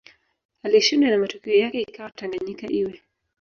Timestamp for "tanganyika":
2.11-2.67